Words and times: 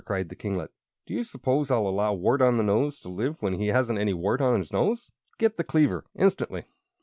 cried 0.03 0.29
the 0.29 0.35
kinglet. 0.35 0.71
"Do 1.05 1.13
you 1.13 1.23
suppose 1.23 1.69
I'll 1.69 1.85
allow 1.87 2.13
Wart 2.15 2.41
on 2.41 2.57
the 2.57 2.63
Nose 2.63 2.99
to 3.01 3.07
live 3.07 3.39
when 3.39 3.53
he 3.59 3.67
hasn't 3.67 3.99
any 3.99 4.15
wart 4.15 4.41
on 4.41 4.57
his 4.57 4.73
nose? 4.73 5.11
Get 5.37 5.57
the 5.57 5.63
cleaver 5.63 6.05
instantly!" 6.15 6.65